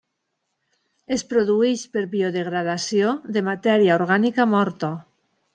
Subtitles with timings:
[1.15, 4.95] Es produeix per biodegradació de matèria orgànica morta.